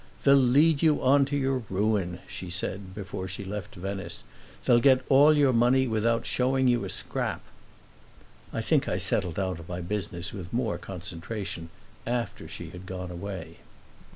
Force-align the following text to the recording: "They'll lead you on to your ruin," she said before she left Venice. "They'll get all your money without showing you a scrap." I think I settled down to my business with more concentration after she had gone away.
"They'll 0.23 0.33
lead 0.33 0.81
you 0.81 0.99
on 1.03 1.25
to 1.25 1.37
your 1.37 1.61
ruin," 1.69 2.21
she 2.27 2.49
said 2.49 2.95
before 2.95 3.27
she 3.27 3.43
left 3.45 3.75
Venice. 3.75 4.23
"They'll 4.65 4.79
get 4.79 5.05
all 5.09 5.37
your 5.37 5.53
money 5.53 5.87
without 5.87 6.25
showing 6.25 6.67
you 6.67 6.83
a 6.83 6.89
scrap." 6.89 7.41
I 8.51 8.61
think 8.61 8.87
I 8.87 8.97
settled 8.97 9.35
down 9.35 9.57
to 9.57 9.65
my 9.69 9.79
business 9.79 10.33
with 10.33 10.51
more 10.51 10.79
concentration 10.79 11.69
after 12.07 12.47
she 12.47 12.71
had 12.71 12.87
gone 12.87 13.11
away. 13.11 13.57